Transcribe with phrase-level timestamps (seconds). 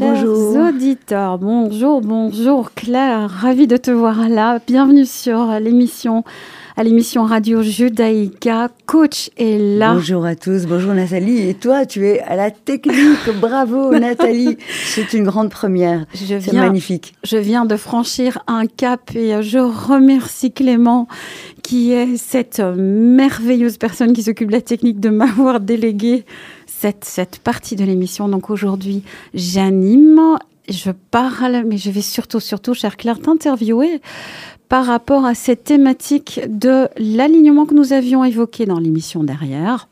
[0.00, 4.58] Bonjour, auditeurs, bonjour, bonjour Claire, ravie de te voir là.
[4.66, 6.24] Bienvenue sur l'émission,
[6.74, 8.70] à l'émission Radio Judaïka.
[8.86, 9.92] Coach est là.
[9.92, 11.50] Bonjour à tous, bonjour Nathalie.
[11.50, 13.28] Et toi, tu es à la technique.
[13.42, 14.56] Bravo Nathalie.
[14.86, 16.06] C'est une grande première.
[16.14, 17.14] C'est magnifique.
[17.22, 21.08] je viens de franchir un cap et je remercie Clément
[21.62, 26.24] qui est cette merveilleuse personne qui s'occupe de la technique de m'avoir délégué
[26.80, 28.28] cette, partie de l'émission.
[28.28, 29.02] Donc aujourd'hui,
[29.34, 30.38] j'anime,
[30.68, 34.00] je parle, mais je vais surtout, surtout, chère Claire, t'interviewer
[34.68, 39.88] par rapport à cette thématique de l'alignement que nous avions évoqué dans l'émission derrière,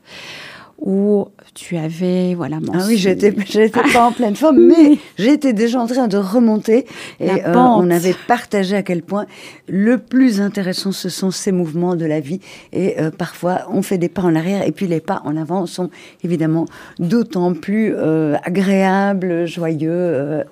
[0.79, 5.81] où tu avais, voilà, Ah oui, j'étais, j'étais pas en pleine forme, mais j'étais déjà
[5.81, 6.87] en train de remonter.
[7.21, 9.27] Et euh, on avait partagé à quel point
[9.69, 12.41] le plus intéressant, ce sont ces mouvements de la vie.
[12.73, 15.67] Et euh, parfois, on fait des pas en arrière, et puis les pas en avant
[15.67, 15.91] sont
[16.23, 16.67] évidemment
[16.99, 20.45] d'autant plus euh, agréables, joyeux,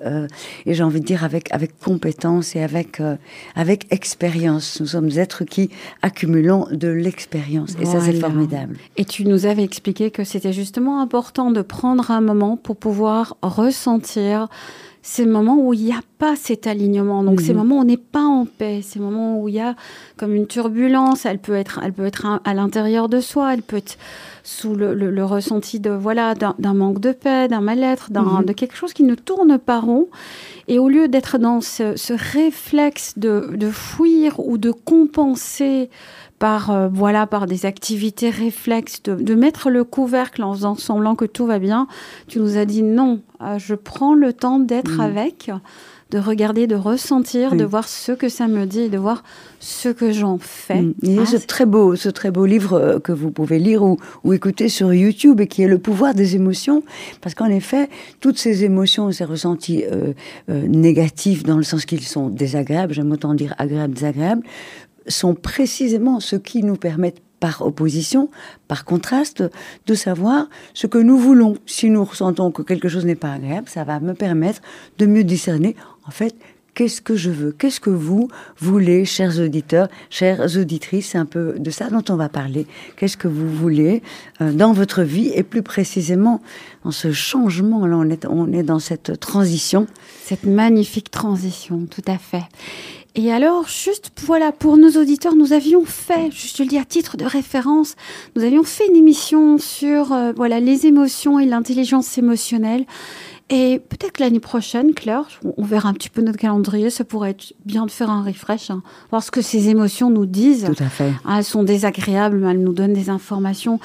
[0.65, 3.01] et j'ai envie de dire avec, avec compétence et avec,
[3.55, 4.79] avec expérience.
[4.79, 5.69] Nous sommes êtres qui
[6.01, 7.75] accumulons de l'expérience.
[7.81, 8.77] Et ça, c'est formidable.
[8.97, 13.35] Et tu nous avais expliqué que c'était justement important de prendre un moment pour pouvoir
[13.41, 14.47] ressentir
[15.03, 17.23] ces moments où il n'y a pas cet alignement.
[17.23, 17.59] Donc, ces Mhm.
[17.59, 19.73] moments où on n'est pas en paix, ces moments où il y a
[20.17, 21.25] comme une turbulence.
[21.25, 23.97] Elle peut être, elle peut être à, à l'intérieur de soi, elle peut être
[24.43, 28.45] sous le, le- le ressenti de voilà d'un manque de paix, d'un mal-être, Mhm.
[28.45, 30.07] de quelque chose qui ne tourne pas rond.
[30.67, 35.89] Et au lieu d'être dans ce, ce réflexe de, de fuir ou de compenser
[36.39, 41.15] par euh, voilà par des activités réflexes de, de mettre le couvercle en faisant semblant
[41.15, 41.87] que tout va bien
[42.27, 44.99] tu nous as dit non euh, je prends le temps d'être Mhm.
[45.01, 45.51] avec
[46.09, 47.57] de regarder de ressentir Oui.
[47.57, 49.23] de voir ce que ça me dit et de voir
[49.59, 50.93] ce que j'en fais Mm.
[51.03, 53.59] Il y a Ah, ce très beau, ce très beau livre euh, que vous pouvez
[53.59, 56.81] lire ou, ou écouter sur YouTube et qui est le pouvoir des émotions,
[57.19, 57.89] parce qu'en effet,
[58.21, 60.13] toutes ces émotions, ces ressentis euh,
[60.67, 64.43] négatifs dans le sens qu'ils sont désagréables, j'aime autant dire agréables, désagréables,
[65.07, 68.29] sont précisément ce qui nous permettent par opposition,
[68.67, 69.43] par contraste,
[69.85, 71.57] de savoir ce que nous voulons.
[71.65, 74.61] Si nous ressentons que quelque chose n'est pas agréable, ça va me permettre
[74.97, 75.75] de mieux discerner,
[76.07, 76.35] en fait,
[76.73, 78.29] qu'est-ce que je veux Qu'est-ce que vous
[78.59, 82.67] voulez, chers auditeurs, chères auditrices C'est un peu de ça dont on va parler.
[82.95, 84.03] Qu'est-ce que vous voulez
[84.41, 86.39] euh, dans votre vie et plus précisément
[86.83, 89.87] dans ce changement Là, on est, on est dans cette transition.
[90.23, 92.45] cette magnifique transition tout à fait
[93.19, 96.85] et alors, juste voilà, pour nos auditeurs, nous avions fait, je te le dis à
[96.85, 97.95] titre de référence,
[98.35, 102.85] nous avions fait une émission sur euh, voilà les émotions et l'intelligence émotionnelle.
[103.49, 105.23] Et peut-être que l'année prochaine, Claire,
[105.57, 108.69] on- verra un petit peu notre calendrier, ça pourrait être bien de faire un refresh,
[108.71, 110.65] hein, voir ce que ces émotions nous disent.
[110.75, 111.11] Tout à fait.
[111.25, 113.79] Ah, elles sont désagréables, mais elles nous donnent des informations.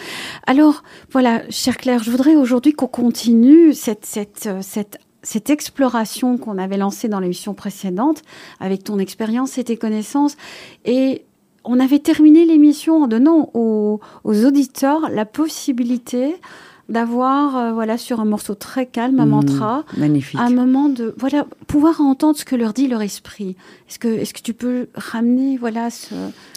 [0.49, 0.83] Alors,
[1.13, 6.59] voilà, chère Claire, je voudrais aujourd'hui qu'on continue cette, cette, euh, cette, cette exploration qu'on
[6.59, 8.23] avait lancée dans l'émission précédente,
[8.61, 10.37] avec ton expérience et tes connaissances.
[10.85, 11.25] Et
[11.65, 16.35] on avait terminé l'émission en donnant aux, aux auditeurs la possibilité
[16.89, 20.39] d'avoir, euh, voilà, sur un morceau très calme, un Mm, mantra, Magnifique.
[20.39, 23.57] un moment de voilà pouvoir entendre ce que leur dit leur esprit.
[23.89, 26.15] Est-ce que est-ce que tu peux ramener voilà ce,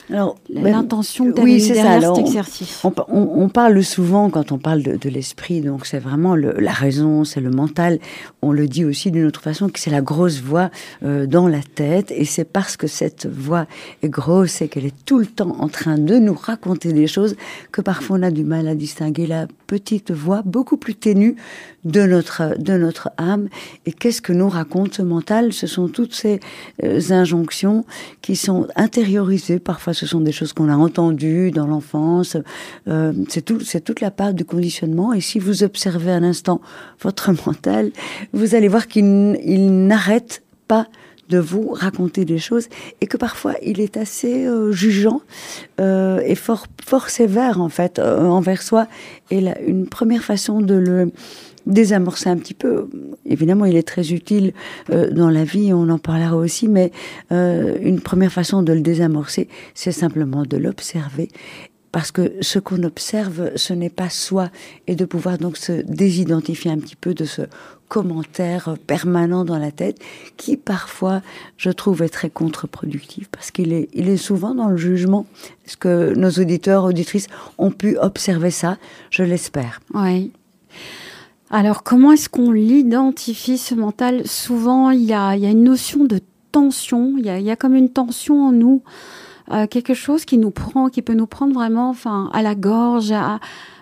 [0.09, 1.73] Ben, l'intention tu oui, ça.
[1.73, 5.09] derrière Alors, cet on- exercice On, on- on parle souvent quand on parle de, de
[5.09, 7.99] l'esprit, donc c'est vraiment le- la raison, c'est le mental.
[8.43, 10.69] On le dit aussi d'une autre façon que c'est la grosse voix
[11.03, 13.66] euh, dans la tête, et c'est parce que cette voix
[14.03, 17.35] est grosse et qu'elle est tout le temps en train de nous raconter des choses
[17.72, 21.35] que parfois on a du mal à distinguer la petite voix beaucoup plus ténue
[21.83, 23.47] de notre de notre âme.
[23.87, 25.51] Et qu'est-ce que nous raconte ce mental?
[25.53, 26.39] Ce sont toutes ces
[26.83, 27.85] euh, injonctions
[28.22, 29.59] qui sont intériorisées.
[29.59, 32.38] Parfois, ce sont des choses qu'on a entendues dans l'enfance.
[32.88, 35.14] Euh, c'est tout, toute la part du conditionnement.
[35.14, 36.61] Et si vous observez un instant
[37.02, 37.91] votre mental,
[38.34, 40.87] vous allez voir qu'il n'arrête pas
[41.29, 42.67] de vous raconter des choses
[43.02, 45.22] et que parfois il est assez euh, jugeant
[45.81, 48.87] euh, et fort fort sévère en fait envers soi
[49.31, 51.11] et la, une première façon de le
[51.66, 52.88] désamorcer un petit peu.
[53.26, 54.53] Évidemment, il est très utile
[54.90, 56.91] euh, dans la vie, on en parlera aussi, mais
[57.32, 61.29] euh, une première façon de le désamorcer, c'est simplement de l'observer.
[61.91, 64.50] Parce que ce qu'on observe, ce n'est pas soi,
[64.85, 67.44] et de pouvoir donc se désidentifier un petit peu de ce
[67.88, 70.00] commentaire permanent dans la tête,
[70.35, 71.22] qui parfois,
[71.56, 75.26] je trouve, est très contre-productif, parce qu'il est, il est souvent dans le jugement.
[75.66, 77.28] Est-ce que nos auditeurs, auditrices
[77.58, 78.78] ont pu observer ça?
[79.09, 79.79] Je l'espère.
[79.94, 80.34] Oui.
[81.51, 84.27] Alors, comment est-ce qu'on l'identifie, ce mental?
[84.27, 86.19] Souvent, il y a, il y a une notion de
[86.51, 88.81] tension, il y a, il y a comme une tension en nous
[89.51, 93.13] euh, quelque chose qui nous prend, qui peut nous prendre vraiment, enfin, à la gorge,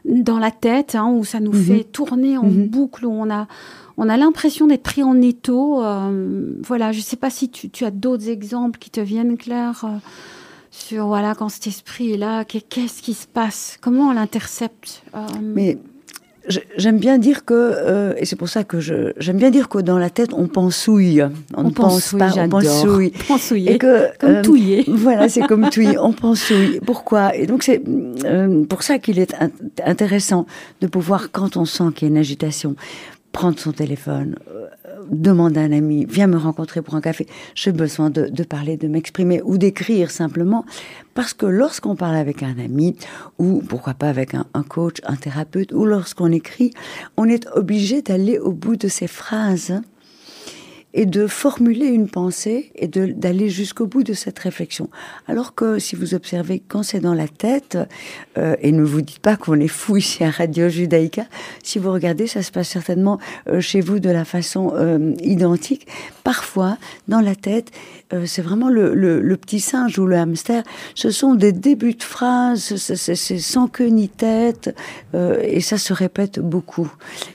[0.03, 1.63] dans la tête, hein, où ça nous mhm.
[1.63, 2.67] fait tourner en mhm.
[2.67, 3.47] boucle, où on a,
[3.95, 5.81] on a l'impression d'être pris en étau.
[5.81, 9.37] Euh, voilà, je ne sais pas si tu, tu as d'autres exemples qui te viennent,
[9.37, 9.97] Claire, euh,
[10.69, 15.03] sur voilà quand cet esprit est là, qu'est-ce qui se passe, comment on l'intercepte?
[15.41, 15.77] Mais
[16.75, 19.97] J'aime bien dire que, euh, et c'est pour ça que j'aime bien dire que dans
[19.97, 21.23] la tête, on pensouille.
[21.55, 23.11] On, ne pense pas, on pensouille.
[23.27, 24.83] Pensouiller, et que, comme euh, touiller.
[24.87, 26.81] Voilà, c'est comme touiller, on pensouille.
[26.85, 27.33] Pourquoi?
[27.35, 27.81] Et donc c'est
[28.25, 29.33] euh, pour ça qu'il est
[29.85, 30.45] intéressant
[30.81, 32.75] de pouvoir, quand on sent qu'il y a une agitation,
[33.33, 34.67] prendre son téléphone, euh,
[35.09, 37.27] demander à un ami, viens me rencontrer pour un café.
[37.55, 40.65] J'ai besoin de, de, parler, de m'exprimer ou d'écrire simplement.
[41.15, 42.95] Parce que lorsqu'on parle avec un ami,
[43.39, 46.71] ou pourquoi pas avec un, un coach, un thérapeute, ou lorsqu'on écrit,
[47.17, 49.81] on est obligé d'aller au bout de ces phrases
[50.93, 54.89] et de formuler une pensée et d'aller jusqu'au bout de cette réflexion.
[55.27, 57.77] Alors que si vous observez quand c'est dans la tête,
[58.37, 61.25] euh, et ne vous dites pas qu'on est fou ici à Radio Judaïka,
[61.63, 65.87] si vous regardez, ça se passe certainement euh, chez vous de la façon euh, identique.
[66.23, 67.71] Parfois, dans la tête,
[68.13, 70.63] euh, c'est vraiment le, le, le, petit singe ou le hamster.
[70.95, 74.75] Ce sont des débuts de phrases, c'est sans queue ni tête,
[75.15, 76.91] euh, et ça se répète beaucoup.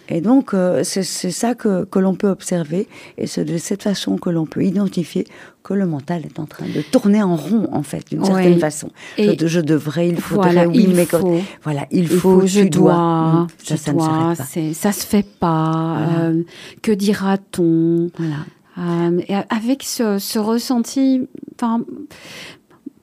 [0.09, 2.87] Et donc, euh, c'est ça que, que l'on peut observer,
[3.17, 5.27] et c'est de cette façon que l'on peut identifier
[5.65, 8.91] que le mental est en train de tourner en rond, en fait, d'une certaine façon.
[9.19, 12.71] Je, je, devrais, il faudrait, voilà, oui, il mais faut, voilà, il, faut, je tu
[12.71, 12.93] dois.
[12.93, 14.75] dois ça, ça, dois, ne pas.
[14.75, 16.07] ça se fait pas.
[16.09, 16.33] Voilà.
[16.81, 18.09] Que dira-t-on?
[18.17, 18.37] Voilà.
[18.79, 21.85] Euh, et avec ce, ce ressenti, enfin,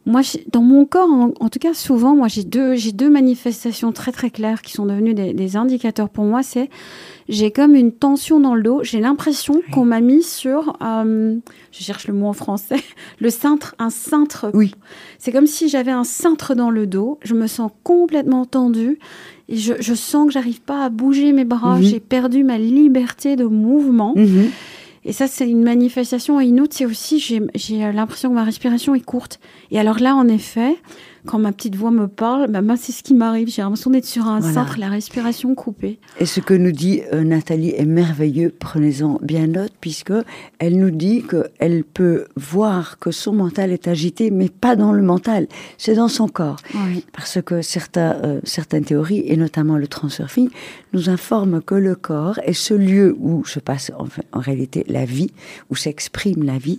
[0.06, 3.92] moi, dans mon corps, en, en tout cas, souvent, moi, j'ai deux, j'ai deux manifestations
[3.92, 6.44] très très claires qui sont devenues des, des indicateurs pour moi.
[6.44, 6.70] C'est
[7.28, 8.82] j'ai comme une tension dans le dos.
[8.84, 9.72] J'ai l'impression oui.
[9.72, 11.36] qu'on m'a mis sur, euh,
[11.72, 12.82] je cherche le mot en français,
[13.20, 14.52] le cintre, un cintre.
[14.54, 14.76] Oui.
[15.18, 17.18] C'est comme si j'avais un cintre dans le dos.
[17.24, 19.00] Je me sens complètement tendue
[19.50, 21.80] et je, je sens que j'arrive pas à bouger mes bras.
[21.80, 21.84] -hmm.
[21.84, 24.14] J'ai perdu ma liberté de mouvement.
[24.16, 24.50] Mm -hmm.
[25.06, 26.42] Et ça, c'est une manifestation.
[26.42, 29.40] Et une autre, c'est aussi, j'ai l'impression que ma respiration est courte.
[29.72, 30.76] Et alors là, en effet,
[31.26, 33.50] quand ma petite voix me parle, bah, moi, c'est ce qui m'arrive.
[33.50, 34.54] J'ai l'impression d'être sur un voilà.
[34.54, 36.00] cintre, la respiration coupée.
[36.20, 38.54] Et ce que nous dit euh, Nathalie est merveilleux.
[38.58, 40.14] Prenez-en bien note, puisque
[40.60, 45.02] elle nous dit qu'elle peut voir que son mental est agité, mais pas dans le
[45.02, 45.48] mental.
[45.78, 46.58] C'est dans son corps.
[46.74, 47.04] Oui.
[47.14, 50.50] Parce que certains, euh, certaines théories, et notamment le transurfing,
[50.94, 55.06] nous informent que le corps est ce lieu où se passe en, en réalité la
[55.06, 55.32] vie,
[55.70, 56.78] où s'exprime la vie,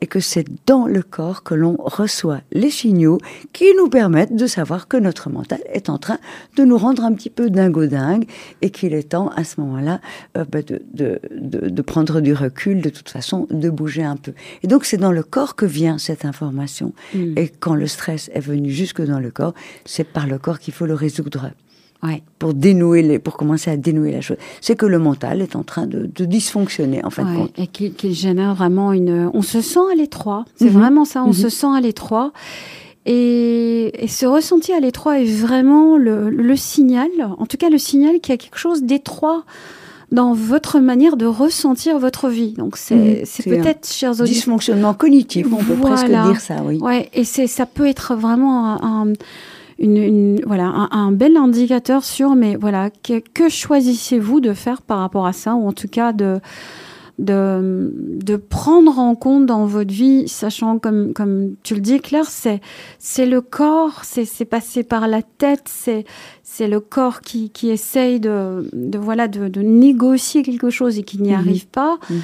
[0.00, 3.18] et que c'est dans le corps que l'on reçoit les signaux
[3.52, 6.18] qui nous permettent de savoir que notre mental est en train
[6.56, 8.26] de nous rendre un petit peu dingo-dingue
[8.62, 10.00] et qu'il est temps à ce moment-là
[10.36, 14.16] euh, bah, de, de, de, de, prendre du recul, de toute façon, de bouger un
[14.16, 14.32] peu.
[14.62, 16.92] Et donc c'est dans le corps que vient cette information.
[17.14, 17.38] Mm.
[17.38, 19.54] Et quand le stress est venu jusque dans le corps,
[19.84, 21.50] c'est par le corps qu'il faut le résoudre.
[22.02, 22.22] Ouais.
[22.38, 25.64] Pour dénouer les, pour commencer à dénouer la chose, c'est que le mental est en
[25.64, 29.28] train de, de dysfonctionner en fin ouais, de compte et qu'il qu génère vraiment une.
[29.34, 30.72] On se sent à l'étroit, c'est mm -hmm.
[30.72, 31.24] vraiment ça.
[31.24, 31.42] On mm -hmm.
[31.42, 32.32] se sent à l'étroit.
[33.06, 37.08] Et, et, ce ressenti à l'étroit est vraiment le, le, signal,
[37.38, 39.44] en tout cas le signal qu'il y a quelque chose d'étroit
[40.12, 42.52] dans votre manière de ressentir votre vie.
[42.52, 45.96] Donc c'est mmh, peut-être, chers auditeurs, dysfonctionnement cognitif, on peut voilà.
[45.96, 46.78] presque dire ça, oui.
[46.78, 49.12] Ouais, et c'est ça peut être vraiment un, un
[49.78, 54.82] une, une, voilà, un, un, bel indicateur sur, mais voilà, que, que choisissez-vous de faire
[54.82, 56.40] par rapport à ça, ou en tout cas de,
[57.18, 62.30] de, de prendre en compte dans votre vie, sachant, comme, comme tu le dis, Claire,
[62.30, 62.60] c'est,
[62.98, 66.04] c'est le corps, c'est, c'est passé par la tête, c'est,
[66.42, 71.02] c'est le corps qui, qui essaye de, de, voilà, de, de négocier quelque chose et
[71.02, 71.38] qui n'y mmh.
[71.38, 71.98] arrive pas.
[72.08, 72.14] Mmh.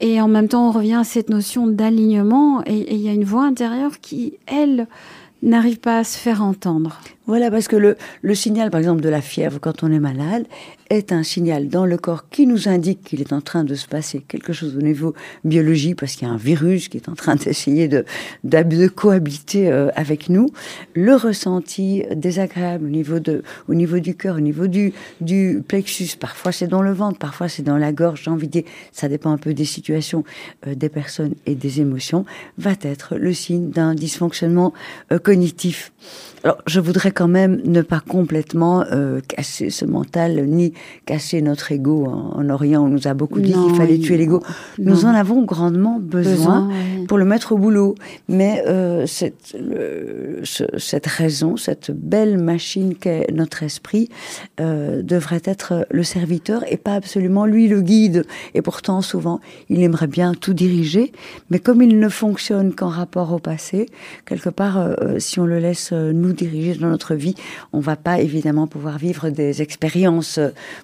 [0.00, 3.24] Et en même temps, on revient à cette notion d'alignement, et il y a une
[3.24, 4.86] voix intérieure qui, elle,
[5.42, 7.00] n'arrive pas à se faire entendre.
[7.28, 10.46] Voilà, parce que le, le, signal, par exemple, de la fièvre quand on est malade,
[10.88, 13.86] est un signal dans le corps qui nous indique qu'il est en train de se
[13.86, 17.14] passer quelque chose au niveau biologique, parce qu'il y a un virus qui est en
[17.14, 18.06] train d'essayer de,
[18.44, 20.48] de, de, cohabiter euh, avec nous.
[20.94, 26.16] Le ressenti désagréable au niveau, de, au niveau du cœur, au niveau du, du plexus,
[26.18, 29.08] parfois c'est dans le ventre, parfois c'est dans la gorge, j'ai envie de dire, ça
[29.08, 30.24] dépend un peu des situations,
[30.66, 32.24] euh, des personnes et des émotions,
[32.56, 34.72] va être le signe d'un dysfonctionnement
[35.12, 35.92] euh, cognitif.
[36.44, 40.72] Alors, je voudrais quand même ne pas complètement euh, casser ce mental, ni
[41.04, 42.06] casser notre ego.
[42.06, 44.40] En, Orient, on nous a beaucoup dit qu'il fallait tuer l'ego.
[44.78, 46.70] Nous en avons grandement besoin,
[47.08, 47.96] pour le mettre au boulot.
[48.28, 49.56] Mais euh, cette,
[50.44, 54.08] cette raison, cette belle machine qu'est notre esprit,
[54.60, 58.26] euh, devrait être le serviteur et pas absolument lui le guide.
[58.54, 61.10] Et pourtant, souvent, il aimerait bien tout diriger,
[61.50, 63.86] mais comme il ne fonctionne qu'en rapport au passé,
[64.24, 67.34] quelque part, si on le laisse nous diriger dans notre vie,
[67.72, 70.40] on va pas évidemment pouvoir vivre des expériences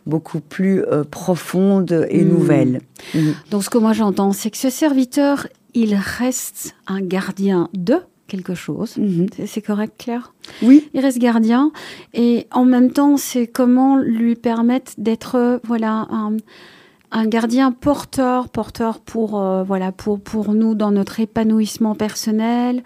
[0.07, 2.29] beaucoup plus profondes et mmh.
[2.29, 2.81] nouvelles.
[3.15, 3.21] Mmh.
[3.51, 8.55] Donc, ce que moi j'entends, c'est que ce serviteur, il reste un gardien de quelque
[8.55, 8.97] chose.
[8.97, 9.27] Mhm.
[9.47, 10.33] C'est correct, Claire?
[10.63, 10.89] Oui.
[10.95, 11.73] Il reste gardien.
[12.15, 19.41] Et en même temps, c'est comment lui permettre d'être, voilà, un, gardien porteur, porteur pour,
[19.41, 22.83] euh, voilà, pour, pour nous dans notre épanouissement personnel,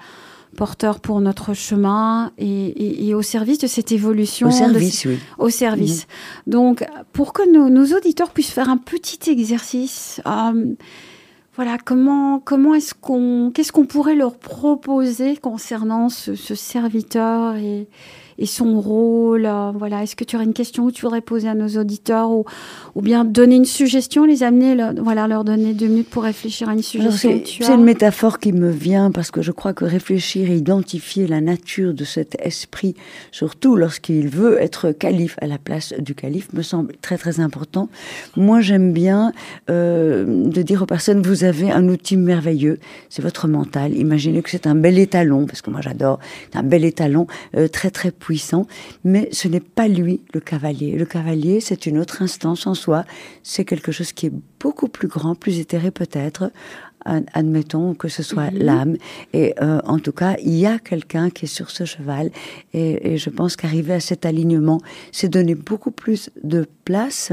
[0.56, 4.48] porteur pour notre chemin et, au service de cette évolution.
[4.48, 5.18] Au service, oui.
[5.38, 6.06] Au service.
[6.46, 6.52] Mhm.
[6.52, 10.74] Donc, pour que nos, auditeurs puissent faire un petit exercice, euh,
[11.56, 17.88] voilà, comment, comment est-ce qu'on, qu'est-ce qu'on pourrait leur proposer concernant ce, ce serviteur et,
[18.38, 21.48] et son rôle euh, Voilà, est-ce que tu aurais une question que tu voudrais poser
[21.48, 22.44] à nos auditeurs ou,
[22.94, 26.72] ou bien donner une suggestion, les amener, voilà, leur donner deux minutes pour réfléchir à
[26.72, 30.56] une suggestion C'est une métaphore qui me vient parce que je crois que réfléchir et
[30.56, 32.94] identifier la nature de cet esprit,
[33.32, 37.88] surtout lorsqu'il veut être calife à la place du calife, me semble très très important.
[38.36, 39.32] Moi, j'aime bien
[39.68, 42.78] euh, de dire aux personnes vous avez un outil merveilleux,
[43.08, 43.96] c'est votre mental.
[43.96, 46.20] Imaginez que c'est un bel étalon, parce que moi j'adore,
[46.54, 47.26] un bel étalon
[47.56, 48.66] euh, très très puissant,
[49.04, 50.98] mais ce n'est pas lui le cavalier.
[50.98, 53.06] Le cavalier, c'est une autre instance en soi,
[53.42, 56.50] c'est quelque chose qui est beaucoup plus grand, plus éthéré peut-être,
[57.04, 58.58] admettons que ce soit mhm.
[58.58, 58.96] l'âme.
[59.32, 62.30] Et euh, en tout cas, il y a quelqu'un qui est sur ce cheval.
[62.74, 64.80] Et, je pense qu'arriver à cet alignement,
[65.12, 67.32] c'est donner beaucoup plus de place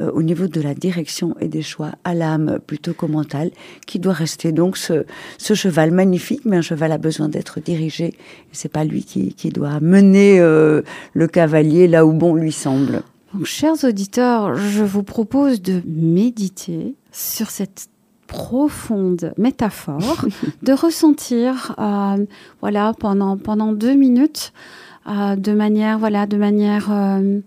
[0.00, 3.50] euh, au niveau de la direction et des choix à l'âme plutôt qu'au mental,
[3.86, 5.04] qui doit rester donc ce,
[5.38, 8.14] cheval magnifique, mais un cheval a besoin d'être dirigé.
[8.52, 10.82] C'est pas lui qui, doit mener euh,
[11.14, 13.02] le cavalier là où bon lui semble.
[13.34, 17.88] Donc, chers auditeurs, je vous propose de méditer sur cette
[18.28, 20.26] profonde métaphore,
[20.62, 22.24] de ressentir, euh,
[22.60, 24.52] voilà, pendant pendant deux minutes,
[25.08, 27.40] euh, de manière, voilà, de manière euh,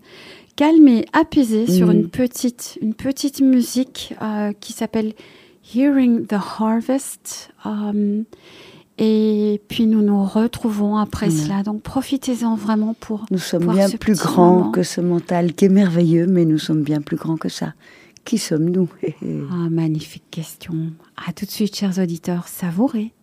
[0.57, 1.91] calme et apaisée sur mm.
[1.91, 4.13] une petite une petite musique
[4.59, 5.13] qui s'appelle
[5.73, 7.53] Hearing the Harvest.
[8.97, 11.31] et puis nous nous retrouvons après mm.
[11.31, 11.63] cela.
[11.63, 13.25] Donc profitez-en vraiment pour.
[13.29, 17.01] Nous sommes bien plus grands que ce mental qui est merveilleux, mais nous sommes bien
[17.01, 17.73] plus grands que ça.
[18.25, 18.89] Qui sommes-nous?
[19.51, 20.93] Ah, magnifique question.
[21.17, 23.13] À tout de suite, chers auditeurs, savourez.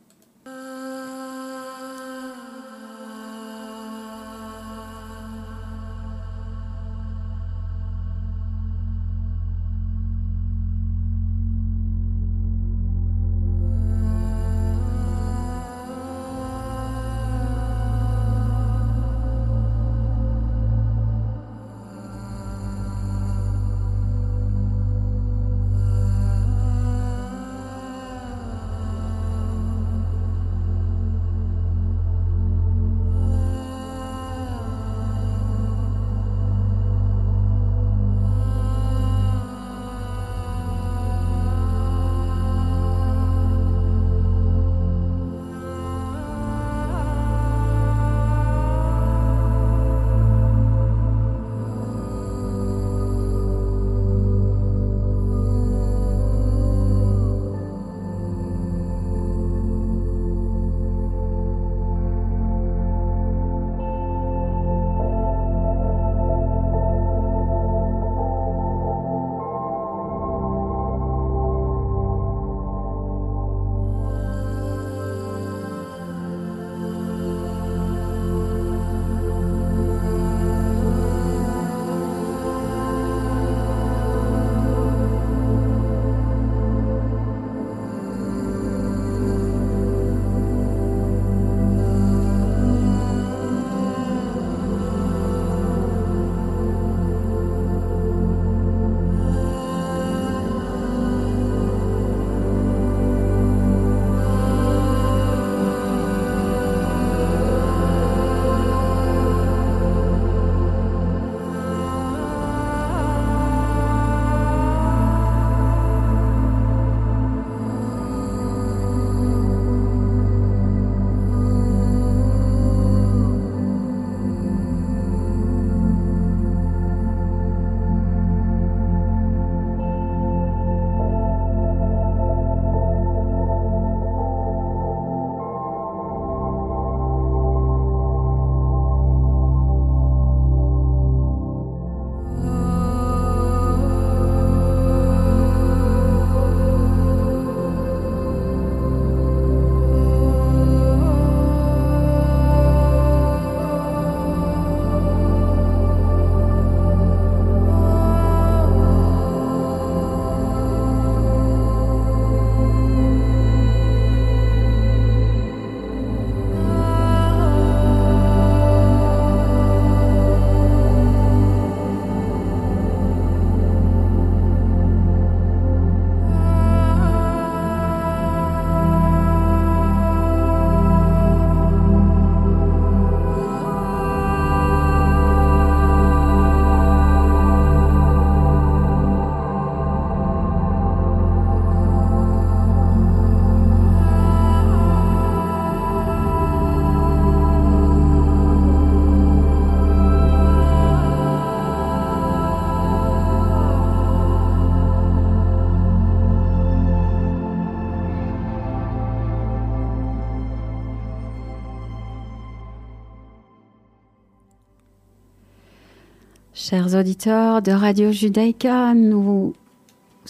[216.68, 219.54] Chers auditeurs de Radio Judaïka, nous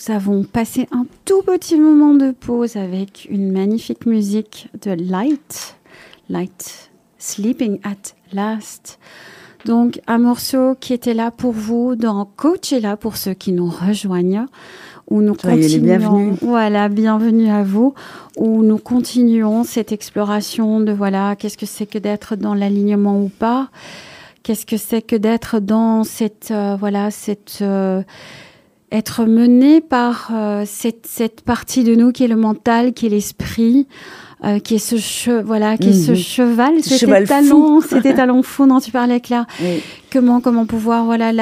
[0.06, 5.74] avons passé un tout petit moment de pause avec une magnifique musique de Light,
[6.28, 9.00] Light Sleeping at Last.
[9.64, 14.46] Donc un morceau qui était là pour vous dans Coachella pour ceux qui nous rejoignent
[15.10, 16.36] où nous continuons.
[16.40, 17.94] Voilà, bienvenue à vous.
[18.36, 23.28] Où nous continuons cette exploration de voilà, qu'est-ce que c'est que d'être dans l'alignement ou
[23.28, 23.70] pas
[24.48, 28.02] Qu'est-ce que c'est que d'être dans cette euh, voilà cette euh,
[28.90, 33.08] être mené par euh, cette, cette partie de nous qui est le mental, qui est
[33.10, 33.86] l'esprit,
[34.44, 36.16] euh, qui est ce voilà, qui est ce mhm.
[36.16, 39.46] cheval, cet talon, cet talon fou dont tu parlais, Claire.
[40.12, 41.32] Comment comment pouvoir voilà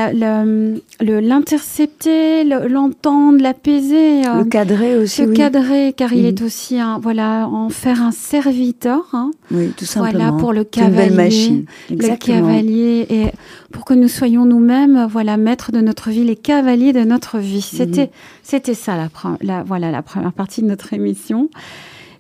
[1.01, 5.27] l'intercepter, l'entendre, l'apaiser, euh, le cadrer aussi.
[5.27, 6.47] Le cadrer, car il est mhm.
[6.47, 9.07] aussi un, voilà en faire un serviteur.
[9.13, 10.19] Hein, oui, tout simplement.
[10.19, 11.67] Voilà pour le cavalier, une machine.
[11.91, 13.27] le cavalier et
[13.73, 17.61] pour que nous soyons nous-mêmes voilà maîtres de notre vie, les cavaliers de notre vie.
[17.61, 18.11] C'était mhm.
[18.43, 19.11] c'était ça la,
[19.43, 21.51] la voilà la première partie de notre émission.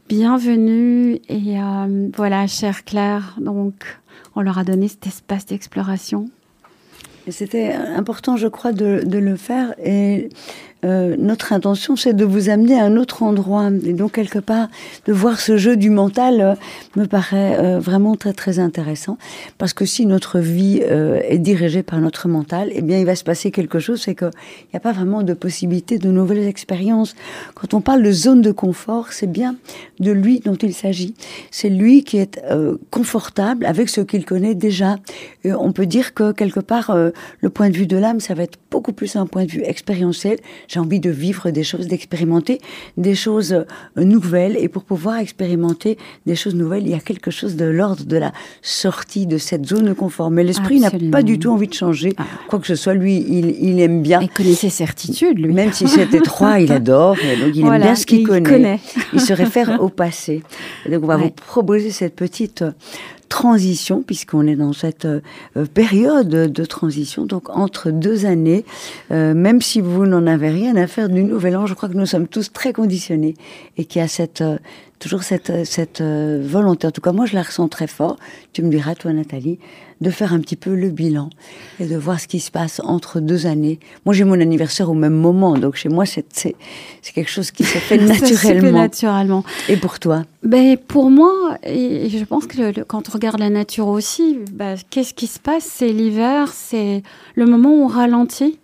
[0.09, 3.99] Bienvenue et euh, voilà, chère Claire, donc
[4.37, 6.31] on leur a donné cet espace d'exploration.
[7.29, 10.29] C'était important, je crois, de, de, le faire et
[10.84, 13.70] euh, notre intention, c'est de vous amener à un autre endroit.
[13.84, 14.68] Et donc, quelque part,
[15.06, 16.54] de voir ce jeu du mental euh,
[16.96, 19.16] me paraît euh, vraiment très, très intéressant.
[19.58, 23.24] Parce que si notre vie est dirigée par notre mental, eh bien, il va se
[23.24, 24.30] passer quelque chose, c'est qu'il
[24.72, 27.14] n'y a pas vraiment de possibilité de nouvelles expériences.
[27.54, 29.56] Quand on parle de zone de confort, c'est bien
[29.98, 31.14] de lui dont il s'agit.
[31.50, 32.40] C'est lui qui est
[32.90, 34.96] confortable avec ce qu'il connaît déjà.
[35.44, 38.58] On peut dire que, quelque part, le point de vue de l'âme, ça va être
[38.70, 42.61] beaucoup plus un point de vue expérientiel j'ai envie de vivre des choses, d'expérimenter
[42.96, 44.57] des choses euh, nouvelles.
[44.59, 48.16] Et pour pouvoir expérimenter des choses nouvelles, il y a quelque chose de l'ordre de
[48.16, 50.31] la sortie de cette zone de confort.
[50.31, 52.14] Mais l'esprit n'a pas du tout envie de changer.
[52.18, 52.24] Ah.
[52.48, 54.20] Quoi que ce soit, lui, il, aime bien.
[54.20, 55.52] Il connaît ses certitudes, lui.
[55.52, 57.16] Même si c'est étroit, il adore.
[57.16, 58.81] donc il aime bien ce qu'il connaît.
[59.12, 60.42] Il se réfère au passé.
[60.90, 62.64] donc on va vous proposer cette petite
[63.28, 65.20] transition, puisqu'on est dans cette euh,
[65.74, 68.64] période de transition, donc entre deux années,
[69.10, 71.96] euh, même si vous n'en avez rien à faire du nouvel an, je crois que
[71.96, 73.34] nous sommes tous très conditionnés
[73.76, 74.58] et qu'il y a cette, euh,
[74.98, 78.16] toujours cette, cette volonté, en tout cas moi je la ressens très fort,
[78.52, 79.59] tu me diras toi Nathalie,
[80.00, 81.30] de faire un petit peu le bilan
[81.80, 83.78] et de voir ce qui se passe entre deux années.
[84.04, 86.54] Moi, j'ai mon anniversaire au même moment, donc chez moi, c'est
[87.14, 88.78] quelque chose qui se fait naturellement.
[88.78, 89.44] naturellement.
[89.68, 93.88] Et pour toi ben, Pour moi, et je pense que quand on regarde la nature
[93.88, 95.64] aussi, ben, qu'est-ce qui se passe?
[95.64, 97.02] C'est l'hiver, c'est
[97.35, 98.59] le moment où on ralentit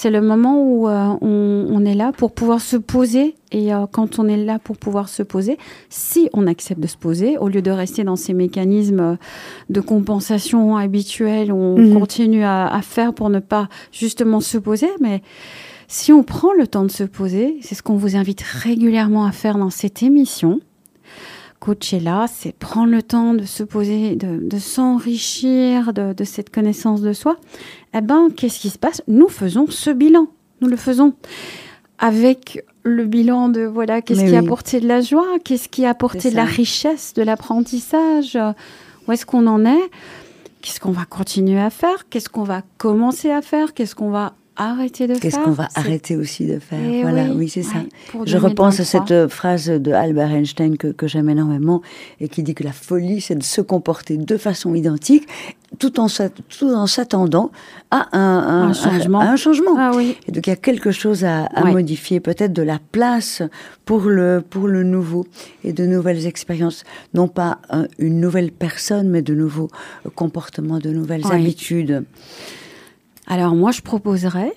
[0.00, 3.34] c'est le moment où euh, on, est là pour pouvoir se poser.
[3.50, 5.58] Et euh, quand on est là pour pouvoir se poser,
[5.88, 9.18] si on accepte de se poser, au lieu de rester dans ces mécanismes
[9.70, 11.98] de compensation habituels, on mhm.
[11.98, 15.20] continue à, faire pour ne pas justement se poser, mais
[15.88, 19.32] si on prend le temps de se poser, c'est ce qu'on vous invite régulièrement à
[19.32, 20.60] faire dans cette émission.
[21.60, 27.12] Coachella, c'est prendre le temps de se poser, de, s'enrichir de, de, cette connaissance de
[27.12, 27.36] soi.
[27.94, 29.02] Eh ben, qu'est-ce qui se passe?
[29.08, 30.28] Nous faisons ce bilan.
[30.60, 31.14] Nous le faisons
[31.98, 35.90] avec le bilan de voilà qu'est-ce qui a apporté de la joie, qu'est-ce qui a
[35.90, 38.38] apporté de la richesse, de l'apprentissage,
[39.06, 39.90] où est-ce qu'on en est,
[40.62, 44.34] qu'est-ce qu'on va continuer à faire, qu'est-ce qu'on va commencer à faire, qu'est-ce qu'on va
[44.58, 45.22] arrêter de faire.
[45.22, 47.78] Qu'est-ce qu'on va arrêter aussi de faire eh Voilà, oui, c'est ça.
[48.24, 51.82] Je repense à cette euh, phrase de Albert Einstein que, que j'aime énormément
[52.20, 55.28] et qui dit que la folie, c'est de se comporter de façon identique
[55.78, 57.50] tout en, tout en s'attendant
[57.90, 59.20] à un, un, changement.
[59.20, 59.74] un changement.
[59.76, 60.16] Ah, oui.
[60.26, 63.42] Et donc il y a quelque chose à, à modifier, peut-être de la place
[63.84, 65.26] pour le, pour le nouveau
[65.64, 66.84] et de nouvelles expériences.
[67.14, 67.58] Non pas
[67.98, 69.68] une nouvelle personne, mais de nouveaux
[70.14, 72.04] comportements, de nouvelles habitudes.
[73.28, 74.52] Alors moi, je proposerais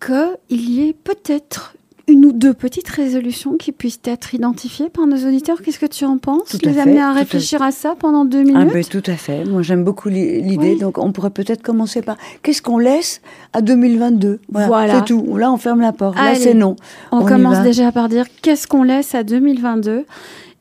[0.00, 5.16] qu'il y ait peut-être une ou deux petites résolutions qui puissent être identifiées par nos
[5.16, 5.62] auditeurs.
[5.62, 8.68] Qu'est-ce que tu en penses tout Les amener à réfléchir à, ça pendant deux minutes?
[8.70, 9.44] Ah ben, Tout à fait.
[9.44, 10.76] Moi, j'aime beaucoup l'idée.
[10.76, 13.20] Donc, on pourrait peut-être commencer par qu'est-ce qu'on laisse
[13.52, 14.98] à 2022 Voilà.
[14.98, 15.36] C'est tout.
[15.36, 16.16] Là, on ferme la porte.
[16.16, 16.76] Là, c'est non.
[17.12, 20.04] On, commence déjà par dire qu'est-ce qu'on laisse à 2022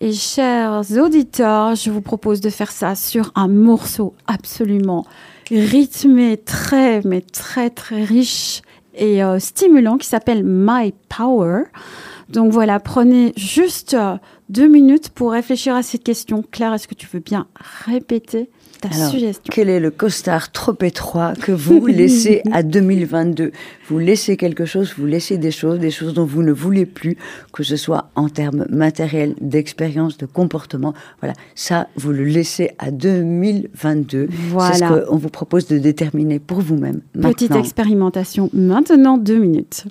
[0.01, 5.05] et chers auditeurs, je vous propose de faire ça sur un morceau absolument
[5.59, 8.61] rythmé, très, mais très, très riche
[8.95, 11.63] et euh, stimulant qui s'appelle My Power.
[12.29, 14.17] Donc voilà, prenez juste euh,
[14.49, 16.43] deux minutes pour réfléchir à cette question.
[16.51, 17.47] Claire, est-ce que tu veux bien
[17.85, 18.49] répéter?
[18.89, 19.43] Ta Alors, suggestion.
[19.51, 23.51] Quel est le costard trop étroit que vous laissez à 2022
[23.87, 27.17] Vous laissez quelque chose, vous laissez des choses, des choses dont vous ne voulez plus,
[27.53, 30.93] que ce soit en termes matériels, d'expérience, de comportement.
[31.21, 34.27] Voilà, ça, vous le laissez à 2022.
[34.49, 34.73] Voilà.
[34.73, 37.01] C'est ce qu'on vous propose de déterminer pour vous-même.
[37.13, 39.85] Petite expérimentation maintenant, deux minutes.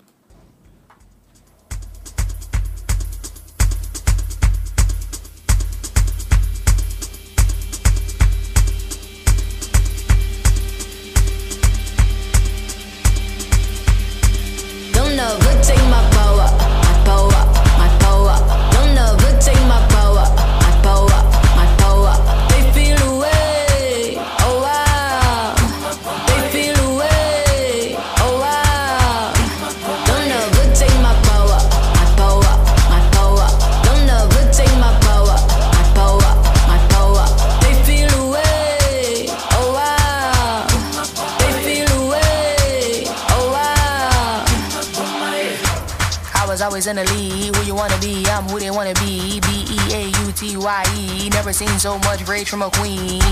[46.53, 47.57] Was always in the lead.
[47.57, 48.29] Who you wanna be?
[48.29, 49.41] I'm who they wanna be.
[49.41, 51.31] B E A U T Y E.
[51.33, 53.25] Never seen so much rage from a queen.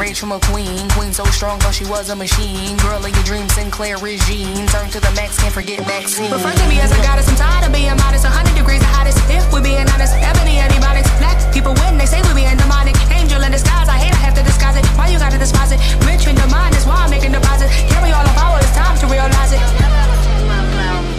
[0.00, 0.88] Rage from a queen.
[0.96, 2.72] Queen so strong, thought she was a machine.
[2.80, 4.64] Girl of your dreams, Sinclair regime.
[4.72, 6.32] Turn to the max, can't forget Maxine.
[6.32, 7.28] Refer to me as a goddess.
[7.28, 8.24] I'm tired of being modest.
[8.24, 9.20] 100 degrees the hottest.
[9.28, 11.12] If we're being honest, ebony antibiotics.
[11.20, 12.00] Black people win.
[12.00, 12.96] They say we being demonic.
[13.12, 13.92] Angel in disguise.
[13.92, 14.16] I hate.
[14.16, 14.86] I have to disguise it.
[14.96, 15.80] Why you gotta despise it?
[16.08, 17.68] Rich in the mind is why I'm making deposit.
[17.92, 18.56] Carry all the power.
[18.56, 20.11] It's time to realize it.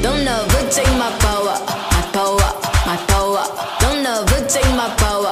[0.04, 1.56] Don't ever take my power,
[1.96, 2.50] my power,
[2.86, 3.44] my power.
[3.80, 5.32] Don't ever take my power,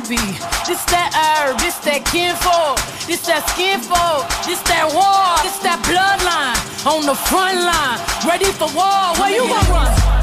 [0.00, 5.80] nappy, this that herb, this that kinfolk, this that skinfolk, this that war, this that
[5.84, 6.56] bloodline.
[6.86, 9.14] On the front line, ready for war.
[9.18, 10.19] Where you gonna run?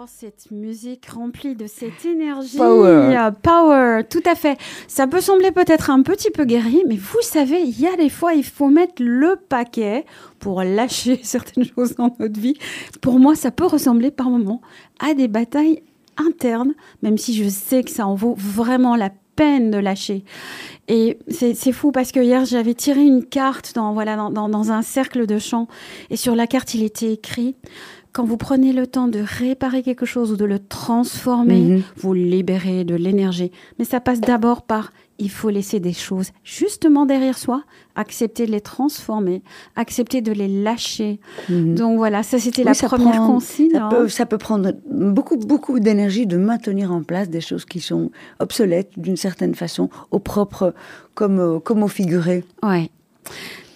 [0.00, 2.56] J'adore cette musique remplie de cette énergie.
[2.56, 3.28] Power.
[3.42, 4.56] Power, tout à fait.
[4.88, 8.08] Ça peut sembler peut-être un petit peu guéri, mais vous savez, il y a des
[8.08, 10.06] fois, il faut mettre le paquet
[10.38, 12.54] pour lâcher certaines choses dans notre vie.
[13.02, 14.62] Pour moi, ça peut ressembler par moments
[15.00, 15.82] à des batailles
[16.16, 20.24] internes, même si je sais que ça en vaut vraiment la peine de lâcher.
[20.88, 24.72] Et c'est fou parce que hier, j'avais tiré une carte dans, voilà, dans, dans- dans
[24.72, 25.68] un cercle de chant.
[26.10, 27.54] Et sur la carte, il était écrit
[28.12, 31.82] quand vous prenez le temps de réparer quelque chose ou de le transformer, Mhm.
[31.96, 33.50] vous libérez de l'énergie.
[33.78, 34.92] Mais ça passe d'abord par
[35.22, 37.62] il faut laisser des choses justement derrière soi,
[37.94, 39.42] accepter de les transformer,
[39.76, 41.20] accepter de les lâcher.
[41.50, 41.74] Mhm.
[41.74, 43.70] Donc voilà, ça c'était Oui, la ça première prend- consigne.
[43.72, 43.88] Ça hein.
[43.90, 48.10] peut, ça peut prendre beaucoup, beaucoup d'énergie de maintenir en place des choses qui sont
[48.38, 50.74] obsolètes d'une certaine façon, au propre
[51.14, 52.44] comme, au- comme au figuré.
[52.62, 52.88] Ouais.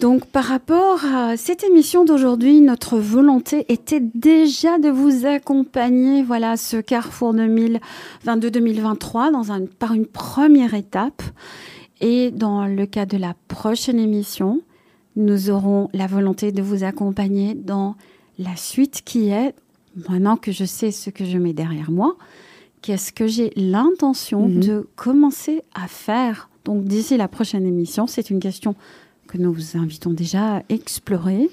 [0.01, 6.51] Donc, par rapport à cette émission d'aujourd'hui, notre volonté était déjà de vous accompagner, voilà,
[6.51, 7.33] à ce carrefour
[8.25, 11.21] 2022-2023 dans un, par une première étape.
[12.01, 14.61] Et dans le cas de la prochaine émission,
[15.15, 17.95] nous aurons la volonté de vous accompagner dans
[18.37, 19.55] la suite qui est,
[20.09, 22.17] maintenant que je sais ce que je mets derrière moi,
[22.81, 24.59] qu'est-ce que j'ai l'intention Mhm.
[24.59, 26.49] de commencer à faire.
[26.65, 28.75] Donc d'ici la prochaine émission, c'est une question
[29.27, 31.49] que nous vous invitons déjà à explorer.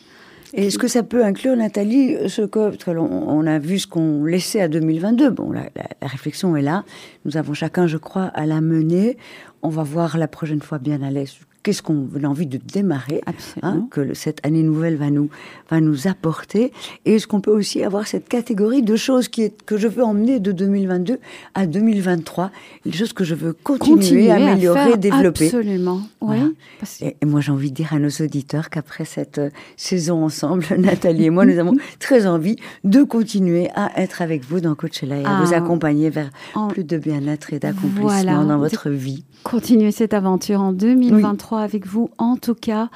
[0.55, 4.69] Est-ce que ça peut inclure, Nathalie, ce que, on a vu ce qu'on laissait à
[4.69, 5.31] 2022.
[5.31, 5.71] Bon, la
[6.03, 6.85] réflexion est là.
[7.25, 9.17] Nous avons chacun, je crois, à la mener.
[9.63, 11.39] On va voir la prochaine fois bien à l'aise.
[11.63, 13.21] Qu'est-ce qu'on a envie de démarrer
[13.63, 15.29] hein, que cette année nouvelle va nous,
[15.71, 16.73] va nous apporter.
[17.05, 20.03] Et est-ce qu'on peut aussi avoir cette catégorie de choses qui est, que je veux
[20.03, 21.19] emmener de 2022
[21.55, 22.51] à 2023,
[22.85, 25.45] des choses que je veux continuer, Continuer à améliorer, faire développer?
[25.47, 26.01] Absolument.
[26.21, 26.37] Oui.
[26.39, 26.49] Voilà.
[27.01, 30.67] Et, et moi, j'ai envie de dire à nos auditeurs qu'après cette euh, saison ensemble,
[30.79, 35.17] Nathalie et moi, nous avons très envie de continuer à être avec vous dans Coachella
[35.21, 38.43] et à Ah, vous accompagner vers en- plus de bien-être et d'accomplissement Voilà.
[38.45, 39.23] dans votre vie.
[39.45, 42.89] continuer cette aventure en 2023 avec vous, en tout cas,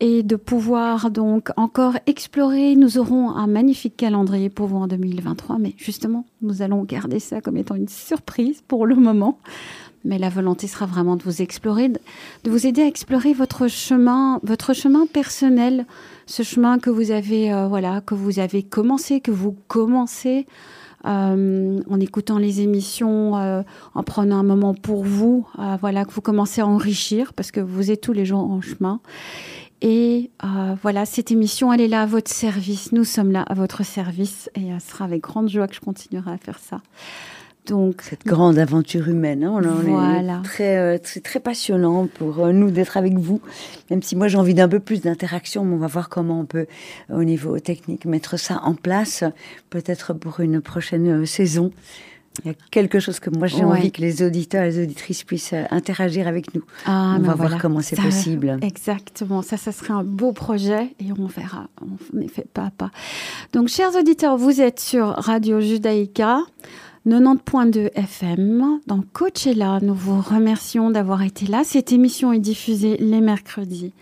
[0.00, 2.74] et de pouvoir donc encore explorer.
[2.74, 7.40] Nous aurons un magnifique calendrier pour vous en 2023, mais justement, nous allons garder ça
[7.40, 9.38] comme étant une surprise pour le moment.
[10.02, 14.40] Mais la volonté sera vraiment de vous explorer, de vous aider à explorer votre chemin,
[14.42, 15.84] votre chemin personnel,
[16.24, 20.46] ce chemin que vous avez, euh, voilà, que vous avez commencé, que vous commencez
[21.06, 23.62] euh, en écoutant les émissions, euh,
[23.94, 27.60] en prenant un moment pour vous, euh, voilà, que vous commencez à enrichir parce que
[27.60, 29.00] vous êtes tous les jours en chemin.
[29.82, 30.30] Et
[30.82, 32.92] voilà, cette émission, elle est là à votre service.
[32.92, 36.32] Nous sommes là à votre service et ce sera avec grande joie que je continuerai
[36.32, 36.82] à faire ça.
[37.66, 40.38] Donc, Cette grande aventure humaine, hein, on Voilà.
[40.38, 43.40] est très, euh, c'est très passionnant pour euh, nous d'être avec vous.
[43.90, 46.46] Même si moi j'ai envie d'un peu plus d'interaction, mais on va voir comment on
[46.46, 46.66] peut,
[47.10, 49.24] euh, au niveau technique, mettre ça en place,
[49.68, 51.70] peut-être pour une prochaine euh, saison.
[52.44, 53.64] Il y a quelque chose que moi j'ai Ouais.
[53.78, 56.62] envie que les auditeurs et les auditrices puissent euh, interagir avec nous.
[56.86, 57.50] ah, on ben va voilà.
[57.50, 58.58] voir comment c'est possible.
[58.62, 61.68] Exactement, ça, ça serait un beau projet et on verra.
[61.82, 62.90] On fait pas à pas.
[63.52, 66.38] Donc, chers auditeurs, vous êtes sur Radio Judaïka.
[67.06, 68.80] 90.2 FM.
[68.86, 71.62] Dans Coachella, nous vous remercions d'avoir été là.
[71.64, 73.92] Cette émission est diffusée les mercredis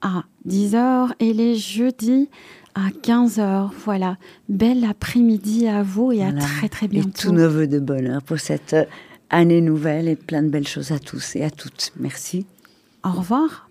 [0.00, 2.28] à 10h et les jeudis
[2.74, 3.70] à 15h.
[3.84, 4.16] Voilà.
[4.48, 6.40] Bel après-midi à vous et à Voilà.
[6.40, 7.10] très très Et bientôt.
[7.28, 8.74] tous nos voeux de bonheur pour cette
[9.30, 11.92] année nouvelle et plein de belles choses à tous et à toutes.
[12.00, 12.44] Merci.
[13.04, 13.68] Au revoir.